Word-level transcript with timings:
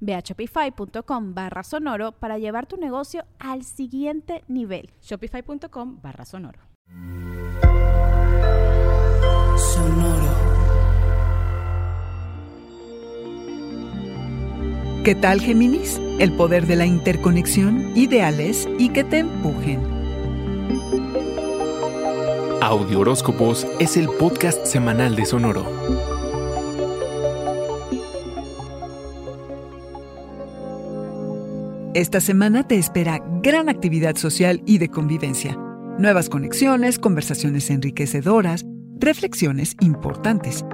Ve 0.00 0.14
a 0.14 0.20
shopify.com 0.20 1.34
barra 1.34 1.62
sonoro 1.62 2.12
para 2.12 2.38
llevar 2.38 2.66
tu 2.66 2.76
negocio 2.76 3.24
al 3.38 3.64
siguiente 3.64 4.44
nivel. 4.48 4.90
Shopify.com 5.02 6.00
barra 6.02 6.24
sonoro. 6.24 6.60
Sonoro. 9.56 10.48
¿Qué 15.04 15.14
tal, 15.14 15.40
Géminis? 15.40 15.98
El 16.18 16.32
poder 16.32 16.66
de 16.66 16.76
la 16.76 16.84
interconexión, 16.84 17.96
ideales 17.96 18.68
y 18.78 18.90
que 18.90 19.04
te 19.04 19.20
empujen. 19.20 19.80
Audio 22.60 23.00
Horóscopos 23.00 23.66
es 23.78 23.96
el 23.96 24.08
podcast 24.08 24.66
semanal 24.66 25.16
de 25.16 25.24
Sonoro. 25.24 25.64
Esta 31.94 32.20
semana 32.20 32.68
te 32.68 32.76
espera 32.76 33.18
gran 33.42 33.70
actividad 33.70 34.16
social 34.16 34.62
y 34.66 34.76
de 34.76 34.90
convivencia, 34.90 35.56
nuevas 35.98 36.28
conexiones, 36.28 36.98
conversaciones 36.98 37.70
enriquecedoras, 37.70 38.66
reflexiones 38.98 39.74
importantes. 39.80 40.66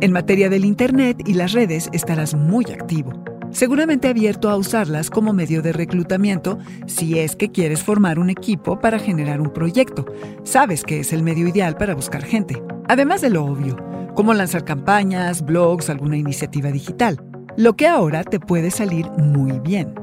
En 0.00 0.12
materia 0.12 0.48
del 0.48 0.64
Internet 0.64 1.22
y 1.26 1.34
las 1.34 1.52
redes 1.52 1.90
estarás 1.92 2.34
muy 2.34 2.64
activo, 2.72 3.12
seguramente 3.50 4.08
abierto 4.08 4.48
a 4.48 4.56
usarlas 4.56 5.10
como 5.10 5.34
medio 5.34 5.60
de 5.60 5.74
reclutamiento 5.74 6.58
si 6.86 7.18
es 7.18 7.36
que 7.36 7.52
quieres 7.52 7.82
formar 7.82 8.18
un 8.18 8.30
equipo 8.30 8.80
para 8.80 8.98
generar 8.98 9.42
un 9.42 9.52
proyecto. 9.52 10.06
Sabes 10.42 10.84
que 10.84 11.00
es 11.00 11.12
el 11.12 11.22
medio 11.22 11.46
ideal 11.48 11.76
para 11.76 11.94
buscar 11.94 12.22
gente. 12.22 12.62
Además 12.88 13.20
de 13.20 13.28
lo 13.28 13.44
obvio, 13.44 13.76
como 14.14 14.32
lanzar 14.32 14.64
campañas, 14.64 15.44
blogs, 15.44 15.90
alguna 15.90 16.16
iniciativa 16.16 16.70
digital, 16.70 17.22
lo 17.58 17.74
que 17.74 17.86
ahora 17.86 18.24
te 18.24 18.40
puede 18.40 18.70
salir 18.70 19.06
muy 19.18 19.60
bien. 19.60 19.94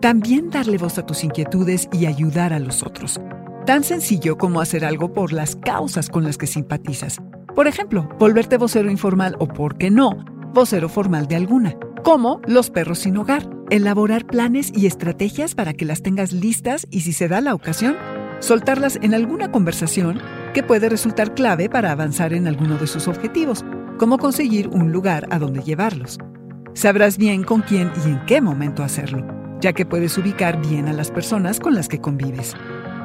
También 0.00 0.48
darle 0.48 0.78
voz 0.78 0.96
a 0.96 1.04
tus 1.04 1.24
inquietudes 1.24 1.86
y 1.92 2.06
ayudar 2.06 2.54
a 2.54 2.58
los 2.58 2.82
otros. 2.82 3.20
Tan 3.66 3.84
sencillo 3.84 4.38
como 4.38 4.62
hacer 4.62 4.86
algo 4.86 5.12
por 5.12 5.30
las 5.30 5.56
causas 5.56 6.08
con 6.08 6.24
las 6.24 6.38
que 6.38 6.46
simpatizas. 6.46 7.18
Por 7.54 7.66
ejemplo, 7.66 8.08
volverte 8.18 8.56
vocero 8.56 8.90
informal 8.90 9.36
o, 9.40 9.46
por 9.46 9.76
qué 9.76 9.90
no, 9.90 10.24
vocero 10.54 10.88
formal 10.88 11.26
de 11.26 11.36
alguna. 11.36 11.76
Como 12.02 12.40
los 12.46 12.70
perros 12.70 13.00
sin 13.00 13.18
hogar. 13.18 13.46
Elaborar 13.68 14.26
planes 14.26 14.72
y 14.74 14.86
estrategias 14.86 15.54
para 15.54 15.74
que 15.74 15.84
las 15.84 16.00
tengas 16.00 16.32
listas 16.32 16.86
y 16.90 17.02
si 17.02 17.12
se 17.12 17.28
da 17.28 17.42
la 17.42 17.54
ocasión, 17.54 17.94
soltarlas 18.38 18.98
en 19.02 19.12
alguna 19.12 19.52
conversación 19.52 20.18
que 20.54 20.62
puede 20.62 20.88
resultar 20.88 21.34
clave 21.34 21.68
para 21.68 21.92
avanzar 21.92 22.32
en 22.32 22.48
alguno 22.48 22.78
de 22.78 22.86
sus 22.86 23.06
objetivos, 23.06 23.66
como 23.98 24.16
conseguir 24.16 24.68
un 24.68 24.92
lugar 24.92 25.26
a 25.30 25.38
donde 25.38 25.62
llevarlos. 25.62 26.16
Sabrás 26.72 27.18
bien 27.18 27.44
con 27.44 27.60
quién 27.60 27.92
y 28.02 28.08
en 28.08 28.24
qué 28.24 28.40
momento 28.40 28.82
hacerlo 28.82 29.39
ya 29.60 29.72
que 29.72 29.86
puedes 29.86 30.16
ubicar 30.18 30.60
bien 30.60 30.88
a 30.88 30.92
las 30.92 31.10
personas 31.10 31.60
con 31.60 31.74
las 31.74 31.88
que 31.88 32.00
convives. 32.00 32.54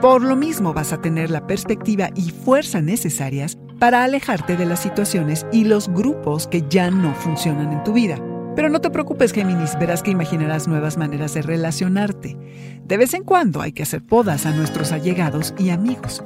Por 0.01 0.21
lo 0.21 0.35
mismo 0.35 0.73
vas 0.73 0.93
a 0.93 1.01
tener 1.01 1.29
la 1.29 1.47
perspectiva 1.47 2.09
y 2.15 2.29
fuerza 2.31 2.81
necesarias 2.81 3.57
para 3.79 4.03
alejarte 4.03 4.55
de 4.55 4.65
las 4.65 4.79
situaciones 4.79 5.45
y 5.51 5.65
los 5.65 5.89
grupos 5.89 6.47
que 6.47 6.63
ya 6.69 6.91
no 6.91 7.13
funcionan 7.15 7.73
en 7.73 7.83
tu 7.83 7.93
vida. 7.93 8.17
Pero 8.55 8.69
no 8.69 8.79
te 8.79 8.89
preocupes, 8.89 9.33
Géminis, 9.33 9.77
verás 9.77 10.01
que 10.01 10.11
imaginarás 10.11 10.67
nuevas 10.67 10.97
maneras 10.97 11.33
de 11.33 11.41
relacionarte. 11.41 12.37
De 12.85 12.97
vez 12.97 13.13
en 13.13 13.23
cuando 13.23 13.61
hay 13.61 13.73
que 13.73 13.83
hacer 13.83 14.01
podas 14.01 14.45
a 14.45 14.51
nuestros 14.51 14.93
allegados 14.93 15.53
y 15.57 15.71
amigos. 15.71 16.23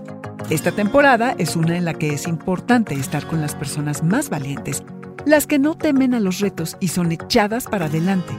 Esta 0.51 0.71
temporada 0.71 1.35
es 1.37 1.55
una 1.55 1.77
en 1.77 1.85
la 1.85 1.93
que 1.93 2.13
es 2.13 2.27
importante 2.27 2.93
estar 2.93 3.25
con 3.25 3.41
las 3.41 3.55
personas 3.55 4.03
más 4.03 4.29
valientes, 4.29 4.83
las 5.25 5.47
que 5.47 5.57
no 5.57 5.75
temen 5.75 6.13
a 6.13 6.19
los 6.19 6.39
retos 6.39 6.77
y 6.79 6.89
son 6.89 7.11
echadas 7.11 7.65
para 7.65 7.85
adelante 7.85 8.35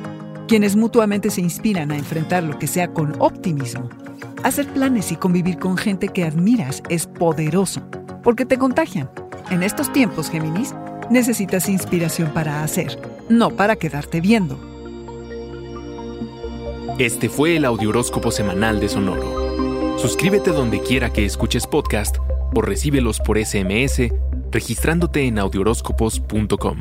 quienes 0.50 0.74
mutuamente 0.74 1.30
se 1.30 1.40
inspiran 1.40 1.92
a 1.92 1.96
enfrentar 1.96 2.42
lo 2.42 2.58
que 2.58 2.66
sea 2.66 2.88
con 2.88 3.14
optimismo. 3.20 3.88
Hacer 4.42 4.66
planes 4.66 5.12
y 5.12 5.14
convivir 5.14 5.60
con 5.60 5.76
gente 5.76 6.08
que 6.08 6.24
admiras 6.24 6.82
es 6.88 7.06
poderoso, 7.06 7.82
porque 8.24 8.44
te 8.44 8.58
contagian. 8.58 9.08
En 9.50 9.62
estos 9.62 9.92
tiempos, 9.92 10.28
Géminis, 10.28 10.74
necesitas 11.08 11.68
inspiración 11.68 12.32
para 12.34 12.64
hacer, 12.64 12.98
no 13.28 13.50
para 13.50 13.76
quedarte 13.76 14.20
viendo. 14.20 14.58
Este 16.98 17.28
fue 17.28 17.54
el 17.54 17.64
Audioróscopo 17.64 18.32
Semanal 18.32 18.80
de 18.80 18.88
Sonoro. 18.88 19.98
Suscríbete 20.00 20.50
donde 20.50 20.80
quiera 20.80 21.12
que 21.12 21.24
escuches 21.24 21.68
podcast 21.68 22.16
o 22.56 22.60
recíbelos 22.60 23.20
por 23.20 23.38
SMS 23.38 24.10
registrándote 24.50 25.28
en 25.28 25.38
audioróscopos.com. 25.38 26.80